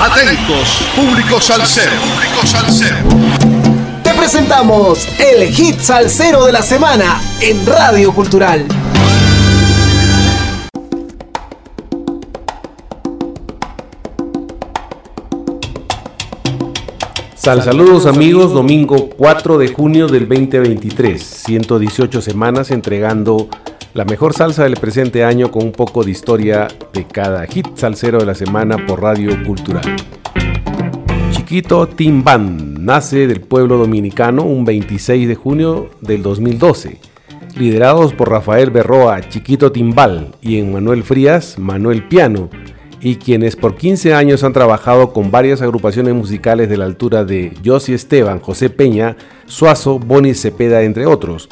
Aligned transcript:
Atentos, 0.00 0.78
público 0.94 1.40
salsero. 1.40 1.90
Público 1.90 2.46
salsero. 2.46 2.98
Te 4.04 4.14
presentamos 4.14 5.08
el 5.18 5.48
hit 5.48 5.80
salsero 5.80 6.44
de 6.44 6.52
la 6.52 6.62
semana 6.62 7.20
en 7.40 7.66
Radio 7.66 8.12
Cultural. 8.12 8.64
Sal 17.34 17.64
saludos 17.64 18.06
amigos, 18.06 18.52
domingo 18.52 19.10
4 19.16 19.58
de 19.58 19.68
junio 19.68 20.06
del 20.06 20.28
2023, 20.28 21.20
118 21.20 22.22
semanas 22.22 22.70
entregando 22.70 23.48
la 23.98 24.04
mejor 24.04 24.32
salsa 24.32 24.62
del 24.62 24.76
presente 24.76 25.24
año 25.24 25.50
con 25.50 25.64
un 25.64 25.72
poco 25.72 26.04
de 26.04 26.12
historia 26.12 26.68
de 26.92 27.04
cada 27.04 27.44
hit 27.48 27.66
salsero 27.74 28.20
de 28.20 28.26
la 28.26 28.36
semana 28.36 28.86
por 28.86 29.02
Radio 29.02 29.32
Cultural. 29.44 29.82
Chiquito 31.32 31.88
Timbán 31.88 32.84
nace 32.84 33.26
del 33.26 33.40
pueblo 33.40 33.76
dominicano 33.76 34.44
un 34.44 34.64
26 34.64 35.26
de 35.26 35.34
junio 35.34 35.90
del 36.00 36.22
2012. 36.22 37.00
Liderados 37.56 38.14
por 38.14 38.30
Rafael 38.30 38.70
Berroa, 38.70 39.20
Chiquito 39.28 39.72
Timbal 39.72 40.28
y 40.42 40.62
Manuel 40.62 41.02
Frías, 41.02 41.58
Manuel 41.58 42.06
Piano, 42.06 42.50
y 43.00 43.16
quienes 43.16 43.56
por 43.56 43.74
15 43.74 44.14
años 44.14 44.44
han 44.44 44.52
trabajado 44.52 45.12
con 45.12 45.32
varias 45.32 45.60
agrupaciones 45.60 46.14
musicales 46.14 46.68
de 46.68 46.76
la 46.76 46.84
altura 46.84 47.24
de 47.24 47.52
Josie 47.64 47.96
Esteban, 47.96 48.38
José 48.38 48.70
Peña, 48.70 49.16
Suazo, 49.46 49.98
Boni 49.98 50.34
Cepeda, 50.34 50.82
entre 50.82 51.06
otros. 51.06 51.48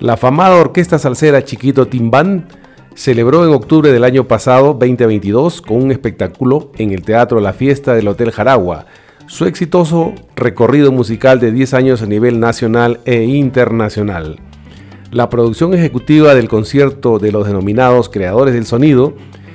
La 0.00 0.14
afamada 0.14 0.56
orquesta 0.56 0.98
salsera 0.98 1.44
Chiquito 1.44 1.86
Timbán 1.86 2.48
celebró 2.94 3.44
en 3.46 3.54
octubre 3.54 3.92
del 3.92 4.02
año 4.02 4.26
pasado, 4.26 4.74
2022, 4.74 5.62
con 5.62 5.82
un 5.82 5.92
espectáculo 5.92 6.72
en 6.78 6.90
el 6.90 7.02
Teatro 7.02 7.40
La 7.40 7.52
Fiesta 7.52 7.94
del 7.94 8.08
Hotel 8.08 8.32
Jaragua, 8.32 8.86
su 9.26 9.46
exitoso 9.46 10.12
recorrido 10.34 10.90
musical 10.90 11.38
de 11.38 11.52
10 11.52 11.74
años 11.74 12.02
a 12.02 12.06
nivel 12.06 12.40
nacional 12.40 13.00
e 13.04 13.22
internacional. 13.22 14.40
La 15.12 15.30
producción 15.30 15.74
ejecutiva 15.74 16.34
del 16.34 16.48
concierto 16.48 17.20
de 17.20 17.30
los 17.30 17.46
denominados 17.46 18.08
creadores 18.08 18.52
del 18.52 18.66
sonido 18.66 19.14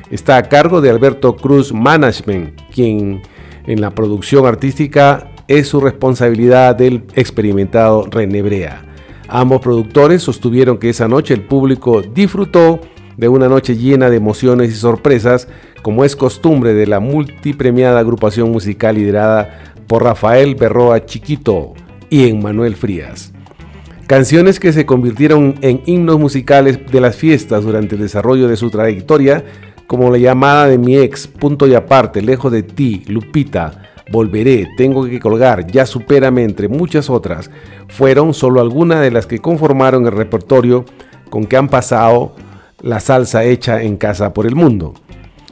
está 0.09 0.37
a 0.37 0.43
cargo 0.43 0.79
de 0.79 0.89
Alberto 0.89 1.35
Cruz 1.35 1.73
Management, 1.73 2.59
quien 2.73 3.21
en 3.67 3.81
la 3.81 3.91
producción 3.91 4.45
artística 4.45 5.31
es 5.49 5.67
su 5.67 5.81
responsabilidad 5.81 6.75
del 6.75 7.03
experimentado 7.15 8.07
René 8.09 8.41
Brea. 8.41 8.88
Ambos 9.31 9.61
productores 9.61 10.23
sostuvieron 10.23 10.79
que 10.79 10.89
esa 10.89 11.07
noche 11.07 11.35
el 11.35 11.43
público 11.43 12.01
disfrutó 12.01 12.79
de 13.15 13.27
una 13.27 13.47
noche 13.47 13.75
llena 13.75 14.09
de 14.09 14.17
emociones 14.17 14.71
y 14.71 14.75
sorpresas, 14.75 15.47
como 15.83 16.03
es 16.03 16.15
costumbre 16.15 16.73
de 16.73 16.87
la 16.87 16.99
multipremiada 16.99 17.99
agrupación 17.99 18.51
musical 18.51 18.95
liderada 18.95 19.73
por 19.85 20.03
Rafael 20.03 20.55
Berroa 20.55 21.05
Chiquito 21.05 21.73
y 22.09 22.27
Emmanuel 22.27 22.75
Frías. 22.75 23.31
Canciones 24.07 24.59
que 24.59 24.73
se 24.73 24.87
convirtieron 24.87 25.55
en 25.61 25.83
himnos 25.85 26.19
musicales 26.19 26.79
de 26.91 26.99
las 26.99 27.15
fiestas 27.15 27.63
durante 27.63 27.93
el 27.95 28.01
desarrollo 28.01 28.47
de 28.47 28.55
su 28.55 28.71
trayectoria, 28.71 29.43
como 29.85 30.09
la 30.09 30.17
llamada 30.17 30.67
de 30.67 30.79
mi 30.79 30.97
ex, 30.97 31.27
Punto 31.27 31.67
y 31.67 31.75
Aparte, 31.75 32.23
Lejos 32.23 32.51
de 32.51 32.63
ti, 32.63 33.03
Lupita, 33.07 33.88
Volveré, 34.11 34.67
Tengo 34.77 35.05
que 35.05 35.19
colgar, 35.19 35.67
Ya 35.67 35.85
supérame, 35.85 36.43
entre 36.43 36.67
muchas 36.67 37.09
otras, 37.09 37.49
fueron 37.87 38.33
solo 38.33 38.61
algunas 38.61 39.01
de 39.01 39.11
las 39.11 39.27
que 39.27 39.39
conformaron 39.39 40.05
el 40.05 40.13
repertorio 40.13 40.85
con 41.29 41.45
que 41.45 41.57
han 41.57 41.69
pasado 41.69 42.33
la 42.81 42.99
salsa 42.99 43.43
hecha 43.43 43.83
en 43.83 43.97
casa 43.97 44.33
por 44.33 44.45
el 44.45 44.55
mundo. 44.55 44.93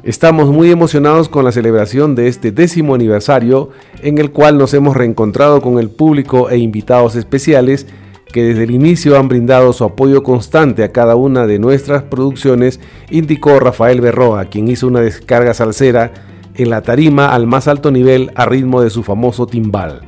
Estamos 0.03 0.49
muy 0.49 0.71
emocionados 0.71 1.27
con 1.27 1.43
la 1.43 1.51
celebración 1.51 2.15
de 2.15 2.27
este 2.27 2.51
décimo 2.51 2.95
aniversario 2.95 3.71
en 4.01 4.17
el 4.17 4.31
cual 4.31 4.57
nos 4.57 4.73
hemos 4.73 4.95
reencontrado 4.95 5.61
con 5.61 5.79
el 5.79 5.89
público 5.89 6.49
e 6.49 6.57
invitados 6.57 7.15
especiales 7.15 7.87
que 8.31 8.43
desde 8.43 8.63
el 8.63 8.71
inicio 8.71 9.17
han 9.17 9.27
brindado 9.27 9.73
su 9.73 9.83
apoyo 9.83 10.23
constante 10.23 10.83
a 10.83 10.91
cada 10.91 11.15
una 11.15 11.47
de 11.47 11.59
nuestras 11.59 12.03
producciones, 12.03 12.79
indicó 13.09 13.59
Rafael 13.59 14.01
Berroa, 14.01 14.45
quien 14.45 14.67
hizo 14.67 14.87
una 14.87 15.01
descarga 15.01 15.53
salsera 15.53 16.13
en 16.57 16.69
la 16.69 16.81
tarima 16.81 17.33
al 17.33 17.47
más 17.47 17.67
alto 17.67 17.91
nivel 17.91 18.31
a 18.35 18.45
ritmo 18.45 18.81
de 18.81 18.89
su 18.89 19.03
famoso 19.03 19.47
timbal. 19.47 20.01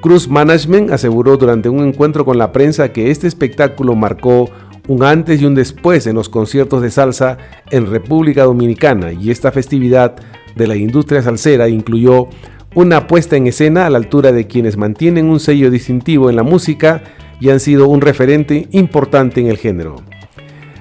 Cruz 0.00 0.28
Management 0.28 0.90
aseguró 0.90 1.36
durante 1.36 1.68
un 1.68 1.86
encuentro 1.86 2.24
con 2.24 2.38
la 2.38 2.52
prensa 2.52 2.92
que 2.92 3.10
este 3.10 3.26
espectáculo 3.26 3.94
marcó 3.94 4.48
un 4.86 5.02
antes 5.02 5.40
y 5.40 5.44
un 5.44 5.54
después 5.54 6.06
en 6.06 6.14
los 6.14 6.28
conciertos 6.28 6.82
de 6.82 6.90
salsa 6.90 7.38
en 7.70 7.90
República 7.90 8.44
Dominicana 8.44 9.12
y 9.12 9.30
esta 9.30 9.52
festividad 9.52 10.16
de 10.56 10.66
la 10.66 10.76
industria 10.76 11.22
salsera 11.22 11.68
incluyó 11.68 12.28
una 12.74 13.06
puesta 13.06 13.36
en 13.36 13.46
escena 13.46 13.86
a 13.86 13.90
la 13.90 13.98
altura 13.98 14.32
de 14.32 14.46
quienes 14.46 14.76
mantienen 14.76 15.26
un 15.26 15.40
sello 15.40 15.70
distintivo 15.70 16.30
en 16.30 16.36
la 16.36 16.42
música 16.42 17.02
y 17.40 17.50
han 17.50 17.60
sido 17.60 17.88
un 17.88 18.00
referente 18.00 18.68
importante 18.72 19.40
en 19.40 19.48
el 19.48 19.58
género. 19.58 19.96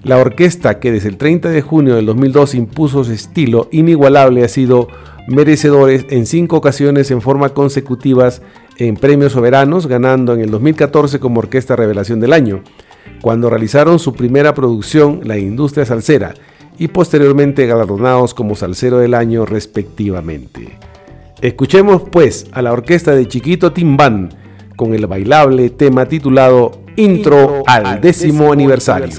La 0.07 0.19
orquesta 0.19 0.79
que 0.79 0.93
desde 0.93 1.09
el 1.09 1.17
30 1.17 1.49
de 1.49 1.61
junio 1.61 1.95
del 1.95 2.05
2002 2.05 2.55
impuso 2.55 3.03
su 3.03 3.11
estilo 3.11 3.67
inigualable 3.71 4.45
ha 4.45 4.47
sido 4.47 4.87
merecedores 5.27 6.05
en 6.09 6.25
cinco 6.25 6.55
ocasiones 6.55 7.11
en 7.11 7.21
forma 7.21 7.49
consecutivas 7.49 8.41
en 8.77 8.95
premios 8.95 9.33
soberanos, 9.33 9.85
ganando 9.85 10.33
en 10.33 10.39
el 10.39 10.49
2014 10.49 11.19
como 11.19 11.39
Orquesta 11.39 11.75
Revelación 11.75 12.21
del 12.21 12.31
Año, 12.31 12.63
cuando 13.21 13.49
realizaron 13.49 13.99
su 13.99 14.13
primera 14.13 14.53
producción, 14.53 15.19
La 15.25 15.37
Industria 15.37 15.85
Salsera, 15.85 16.35
y 16.77 16.87
posteriormente 16.87 17.67
galardonados 17.67 18.33
como 18.33 18.55
Salsero 18.55 18.99
del 18.99 19.13
Año 19.13 19.45
respectivamente. 19.45 20.79
Escuchemos 21.41 22.03
pues 22.09 22.47
a 22.53 22.61
la 22.61 22.71
orquesta 22.71 23.13
de 23.13 23.27
Chiquito 23.27 23.73
Timbán 23.73 24.29
con 24.77 24.93
el 24.93 25.05
bailable 25.05 25.69
tema 25.69 26.05
titulado 26.05 26.79
Intro, 26.95 27.63
al 27.67 27.99
décimo, 27.99 28.53
aniversario. 28.53 29.09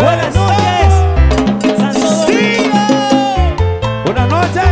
Buenas 0.00 0.34
noches, 0.34 1.76
Santo 1.76 2.26
sí. 2.26 2.70
Buenas 4.04 4.28
noches, 4.28 4.62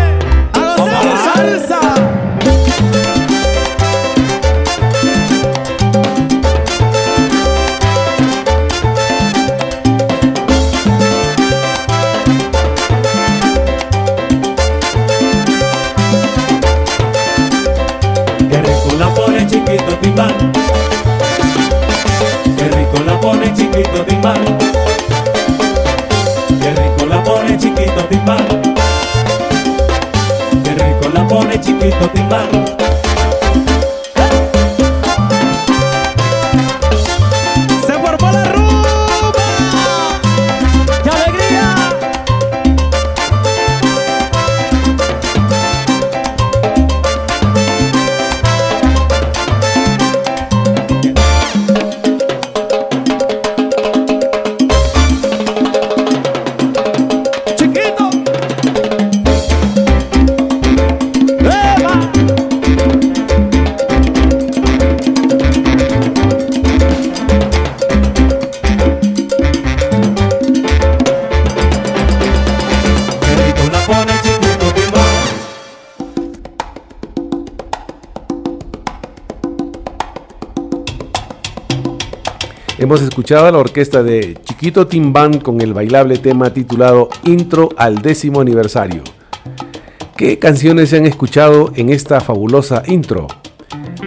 a 0.52 0.76
gozar 0.76 1.05
salsa. 1.25 1.81
Qué 18.49 18.62
rico 18.62 18.96
la 18.99 19.08
pone 19.14 19.46
chiquito 19.46 19.94
timbal. 20.00 20.34
Qué 22.56 22.69
rico 22.69 23.02
la 23.05 23.20
pone 23.20 23.52
chiquito 23.55 24.05
timbal. 24.05 24.66
Timbal. 28.08 28.47
Qué 30.62 30.70
rico 30.70 31.08
la 31.12 31.26
pone 31.26 31.61
chiquito 31.61 32.08
timbal. 32.12 33.06
Hemos 82.87 83.02
escuchado 83.02 83.47
a 83.47 83.50
la 83.50 83.59
orquesta 83.59 84.05
de 84.05 84.38
Chiquito 84.45 84.87
Timbán 84.87 85.40
con 85.40 85.61
el 85.61 85.75
bailable 85.75 86.19
tema 86.19 86.50
titulado 86.50 87.09
Intro 87.25 87.71
al 87.76 87.97
décimo 87.97 88.40
aniversario. 88.40 89.02
¿Qué 90.16 90.38
canciones 90.38 90.90
se 90.90 90.99
han 90.99 91.05
escuchado 91.05 91.73
en 91.75 91.90
esta 91.90 92.21
fabulosa 92.21 92.85
intro? 92.87 93.26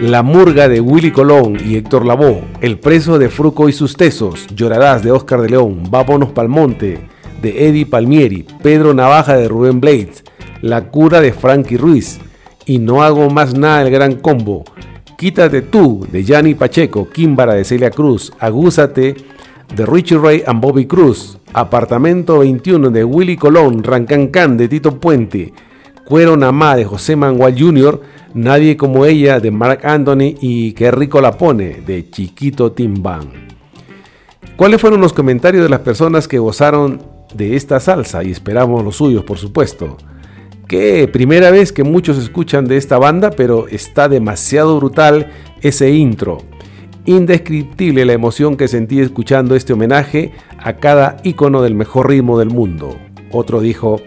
La 0.00 0.22
Murga 0.22 0.66
de 0.66 0.80
Willy 0.80 1.10
Colón 1.10 1.58
y 1.62 1.76
Héctor 1.76 2.06
Lavoe, 2.06 2.42
El 2.62 2.78
preso 2.78 3.18
de 3.18 3.28
Fruco 3.28 3.68
y 3.68 3.74
sus 3.74 3.98
tesos, 3.98 4.46
Llorarás 4.56 5.02
de 5.02 5.12
Oscar 5.12 5.42
de 5.42 5.50
León, 5.50 5.82
Vámonos 5.90 6.30
Palmonte 6.30 7.06
de 7.42 7.68
Eddie 7.68 7.84
Palmieri, 7.84 8.46
Pedro 8.62 8.94
Navaja 8.94 9.36
de 9.36 9.46
Rubén 9.46 9.82
Blades, 9.82 10.24
La 10.62 10.88
cura 10.88 11.20
de 11.20 11.34
Frankie 11.34 11.76
Ruiz 11.76 12.18
y 12.64 12.78
No 12.78 13.02
hago 13.02 13.28
más 13.28 13.52
nada 13.52 13.82
el 13.82 13.90
gran 13.90 14.14
combo, 14.14 14.64
Quítate 15.20 15.60
tú 15.60 16.06
de 16.10 16.24
Gianni 16.24 16.54
Pacheco, 16.54 17.10
Kimbara 17.10 17.52
de 17.52 17.62
Celia 17.62 17.90
Cruz, 17.90 18.32
Agúzate 18.38 19.14
de 19.76 19.84
Richie 19.84 20.16
Ray 20.16 20.42
and 20.46 20.62
Bobby 20.62 20.86
Cruz, 20.86 21.36
Apartamento 21.52 22.38
21 22.38 22.88
de 22.88 23.04
Willy 23.04 23.36
Colón, 23.36 23.84
Rancancán 23.84 24.56
de 24.56 24.66
Tito 24.66 24.98
Puente, 24.98 25.52
Cuero 26.06 26.38
Namá 26.38 26.74
de 26.74 26.86
José 26.86 27.16
Manuel 27.16 27.54
Jr., 27.54 28.00
Nadie 28.32 28.78
como 28.78 29.04
ella 29.04 29.40
de 29.40 29.50
Mark 29.50 29.80
Anthony 29.84 30.36
y 30.40 30.72
Qué 30.72 30.90
rico 30.90 31.20
la 31.20 31.36
pone 31.36 31.82
de 31.86 32.08
Chiquito 32.08 32.72
Timbán. 32.72 33.28
¿Cuáles 34.56 34.80
fueron 34.80 35.02
los 35.02 35.12
comentarios 35.12 35.64
de 35.64 35.68
las 35.68 35.80
personas 35.80 36.26
que 36.28 36.38
gozaron 36.38 37.02
de 37.34 37.56
esta 37.56 37.78
salsa? 37.78 38.24
Y 38.24 38.30
esperamos 38.30 38.82
los 38.82 38.96
suyos, 38.96 39.24
por 39.24 39.36
supuesto 39.36 39.98
que 40.70 41.08
primera 41.08 41.50
vez 41.50 41.72
que 41.72 41.82
muchos 41.82 42.16
escuchan 42.16 42.64
de 42.64 42.76
esta 42.76 42.96
banda, 42.96 43.30
pero 43.30 43.66
está 43.66 44.08
demasiado 44.08 44.76
brutal 44.76 45.32
ese 45.62 45.90
intro. 45.90 46.38
Indescriptible 47.06 48.04
la 48.04 48.12
emoción 48.12 48.56
que 48.56 48.68
sentí 48.68 49.00
escuchando 49.00 49.56
este 49.56 49.72
homenaje 49.72 50.30
a 50.60 50.74
cada 50.74 51.16
icono 51.24 51.60
del 51.60 51.74
mejor 51.74 52.08
ritmo 52.08 52.38
del 52.38 52.50
mundo. 52.50 52.96
Otro 53.32 53.60
dijo, 53.60 54.00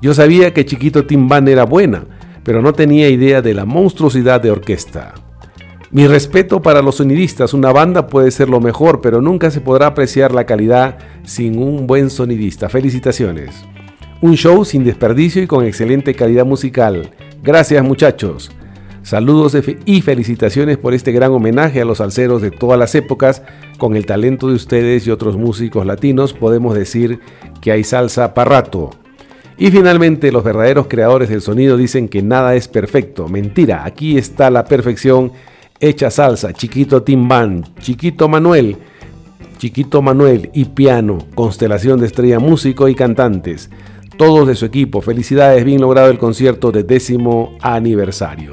yo 0.00 0.14
sabía 0.14 0.54
que 0.54 0.64
Chiquito 0.64 1.04
Timbán 1.04 1.48
era 1.48 1.64
buena, 1.64 2.06
pero 2.44 2.62
no 2.62 2.74
tenía 2.74 3.08
idea 3.08 3.42
de 3.42 3.52
la 3.52 3.64
monstruosidad 3.64 4.40
de 4.40 4.52
orquesta. 4.52 5.14
Mi 5.90 6.06
respeto 6.06 6.62
para 6.62 6.80
los 6.80 6.94
sonidistas, 6.94 7.54
una 7.54 7.72
banda 7.72 8.06
puede 8.06 8.30
ser 8.30 8.48
lo 8.48 8.60
mejor, 8.60 9.00
pero 9.00 9.20
nunca 9.20 9.50
se 9.50 9.60
podrá 9.60 9.88
apreciar 9.88 10.30
la 10.30 10.46
calidad 10.46 10.96
sin 11.24 11.58
un 11.60 11.88
buen 11.88 12.08
sonidista. 12.08 12.68
Felicitaciones. 12.68 13.64
Un 14.24 14.38
show 14.38 14.64
sin 14.64 14.84
desperdicio 14.84 15.42
y 15.42 15.46
con 15.46 15.66
excelente 15.66 16.14
calidad 16.14 16.46
musical. 16.46 17.10
Gracias 17.42 17.84
muchachos. 17.84 18.50
Saludos 19.02 19.54
y 19.84 20.00
felicitaciones 20.00 20.78
por 20.78 20.94
este 20.94 21.12
gran 21.12 21.30
homenaje 21.30 21.82
a 21.82 21.84
los 21.84 21.98
salseros 21.98 22.40
de 22.40 22.50
todas 22.50 22.78
las 22.78 22.94
épocas. 22.94 23.42
Con 23.76 23.96
el 23.96 24.06
talento 24.06 24.48
de 24.48 24.54
ustedes 24.54 25.06
y 25.06 25.10
otros 25.10 25.36
músicos 25.36 25.84
latinos 25.84 26.32
podemos 26.32 26.74
decir 26.74 27.20
que 27.60 27.70
hay 27.70 27.84
salsa 27.84 28.32
para 28.32 28.62
rato. 28.62 28.92
Y 29.58 29.70
finalmente 29.70 30.32
los 30.32 30.42
verdaderos 30.42 30.86
creadores 30.86 31.28
del 31.28 31.42
sonido 31.42 31.76
dicen 31.76 32.08
que 32.08 32.22
nada 32.22 32.54
es 32.54 32.66
perfecto. 32.66 33.28
Mentira, 33.28 33.84
aquí 33.84 34.16
está 34.16 34.48
la 34.48 34.64
perfección 34.64 35.32
hecha 35.80 36.10
salsa. 36.10 36.54
Chiquito 36.54 37.02
Timbán, 37.02 37.74
Chiquito 37.80 38.26
Manuel, 38.30 38.78
Chiquito 39.58 40.00
Manuel 40.00 40.48
y 40.54 40.64
piano, 40.64 41.18
constelación 41.34 42.00
de 42.00 42.06
estrella 42.06 42.38
músico 42.38 42.88
y 42.88 42.94
cantantes 42.94 43.68
todos 44.16 44.46
de 44.46 44.54
su 44.54 44.64
equipo. 44.64 45.00
Felicidades, 45.00 45.64
bien 45.64 45.80
logrado 45.80 46.10
el 46.10 46.18
concierto 46.18 46.72
de 46.72 46.82
décimo 46.82 47.56
aniversario. 47.60 48.52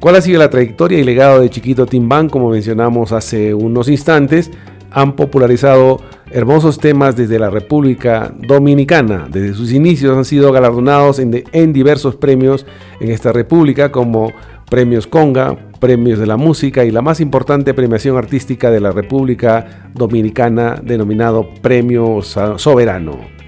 ¿Cuál 0.00 0.16
ha 0.16 0.20
sido 0.20 0.40
la 0.40 0.50
trayectoria 0.50 0.98
y 0.98 1.04
legado 1.04 1.40
de 1.40 1.48
Chiquito 1.48 1.86
Timbán? 1.86 2.28
Como 2.28 2.50
mencionamos 2.50 3.12
hace 3.12 3.54
unos 3.54 3.88
instantes, 3.88 4.50
han 4.90 5.14
popularizado 5.14 6.00
hermosos 6.30 6.78
temas 6.78 7.14
desde 7.14 7.38
la 7.38 7.50
República 7.50 8.32
Dominicana. 8.36 9.28
Desde 9.30 9.54
sus 9.54 9.72
inicios 9.72 10.16
han 10.16 10.24
sido 10.24 10.50
galardonados 10.50 11.18
en, 11.18 11.44
en 11.52 11.72
diversos 11.72 12.16
premios 12.16 12.66
en 13.00 13.10
esta 13.10 13.32
república 13.32 13.92
como 13.92 14.32
Premios 14.68 15.06
Conga, 15.06 15.56
Premios 15.80 16.18
de 16.18 16.26
la 16.26 16.36
Música 16.36 16.84
y 16.84 16.90
la 16.90 17.02
más 17.02 17.20
importante 17.20 17.74
premiación 17.74 18.16
artística 18.16 18.70
de 18.70 18.80
la 18.80 18.90
República 18.90 19.90
Dominicana 19.94 20.80
denominado 20.82 21.46
Premio 21.60 22.22
Soberano. 22.22 23.41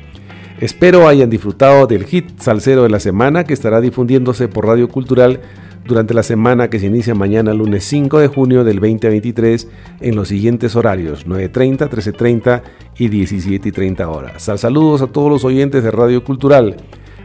Espero 0.60 1.08
hayan 1.08 1.30
disfrutado 1.30 1.88
del 1.88 2.04
hit 2.04 2.38
salsero 2.38 2.84
de 2.84 2.88
la 2.88 3.00
semana 3.00 3.42
que 3.42 3.52
estará 3.54 3.80
difundiéndose 3.80 4.46
por 4.46 4.66
Radio 4.66 4.88
Cultural 4.88 5.40
durante 5.84 6.14
la 6.14 6.22
semana 6.22 6.70
que 6.70 6.78
se 6.78 6.86
inicia 6.86 7.12
mañana 7.12 7.52
lunes 7.52 7.84
5 7.84 8.20
de 8.20 8.28
junio 8.28 8.62
del 8.62 8.76
2023 8.76 9.68
en 10.00 10.14
los 10.14 10.28
siguientes 10.28 10.76
horarios 10.76 11.26
9.30, 11.26 11.90
13.30 11.90 12.62
y 12.98 13.08
17.30 13.08 14.06
horas. 14.06 14.42
saludos 14.60 15.02
a 15.02 15.08
todos 15.08 15.28
los 15.28 15.44
oyentes 15.44 15.82
de 15.82 15.90
Radio 15.90 16.22
Cultural, 16.22 16.76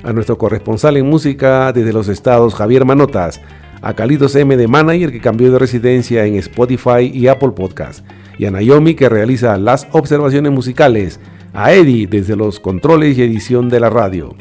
a 0.02 0.12
nuestro 0.12 0.40
corresponsal 0.40 0.98
en 0.98 1.06
música 1.06 1.72
desde 1.72 1.94
los 1.94 2.08
estados 2.08 2.56
Javier 2.56 2.84
Manotas, 2.84 3.42
a 3.82 3.94
Calitos 3.94 4.36
M 4.36 4.58
de 4.58 4.68
Manager 4.68 5.12
que 5.12 5.22
cambió 5.22 5.52
de 5.52 5.60
residencia 5.60 6.26
en 6.26 6.36
Spotify 6.36 7.12
y 7.14 7.28
Apple 7.28 7.52
Podcast, 7.52 8.04
y 8.40 8.46
a 8.46 8.52
Naomi 8.52 8.96
que 8.96 9.08
realiza 9.08 9.56
las 9.58 9.88
observaciones 9.92 10.52
musicales 10.52 11.20
a 11.54 11.74
Eddie 11.74 12.08
desde 12.08 12.36
los 12.36 12.60
controles 12.60 13.18
y 13.18 13.24
edición 13.24 13.70
de 13.70 13.80
la 13.80 13.90
radio. 13.90 14.36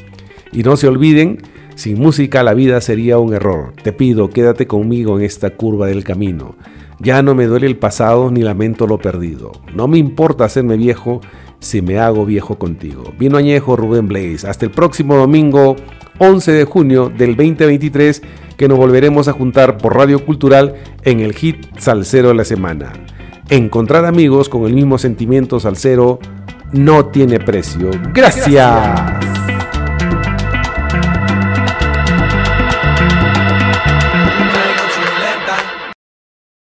Y 0.52 0.62
no 0.62 0.76
se 0.76 0.88
olviden, 0.88 1.38
sin 1.74 1.98
música 2.00 2.42
la 2.42 2.54
vida 2.54 2.80
sería 2.80 3.18
un 3.18 3.34
error. 3.34 3.72
Te 3.82 3.92
pido, 3.92 4.30
quédate 4.30 4.66
conmigo 4.66 5.18
en 5.18 5.24
esta 5.24 5.50
curva 5.50 5.86
del 5.86 6.04
camino. 6.04 6.56
Ya 7.00 7.22
no 7.22 7.34
me 7.34 7.46
duele 7.46 7.66
el 7.66 7.76
pasado 7.76 8.30
ni 8.30 8.42
lamento 8.42 8.86
lo 8.86 8.98
perdido. 8.98 9.52
No 9.74 9.86
me 9.86 9.98
importa 9.98 10.44
hacerme 10.44 10.76
viejo 10.76 11.20
si 11.60 11.80
me 11.82 11.98
hago 11.98 12.26
viejo 12.26 12.58
contigo. 12.58 13.12
Vino 13.18 13.36
añejo 13.36 13.76
Rubén 13.76 14.08
Blaze. 14.08 14.48
Hasta 14.48 14.64
el 14.66 14.72
próximo 14.72 15.16
domingo 15.16 15.76
11 16.18 16.52
de 16.52 16.64
junio 16.64 17.12
del 17.16 17.36
2023 17.36 18.22
que 18.56 18.66
nos 18.66 18.76
volveremos 18.76 19.28
a 19.28 19.32
juntar 19.32 19.78
por 19.78 19.96
Radio 19.96 20.24
Cultural 20.24 20.74
en 21.04 21.20
el 21.20 21.32
hit 21.32 21.64
Salcero 21.78 22.28
de 22.28 22.34
la 22.34 22.44
semana. 22.44 22.92
Encontrar 23.50 24.04
amigos 24.04 24.48
con 24.48 24.64
el 24.66 24.74
mismo 24.74 24.98
sentimiento 24.98 25.60
salsero 25.60 26.18
no 26.72 27.06
tiene 27.06 27.40
precio. 27.40 27.90
Gracias. 28.12 29.17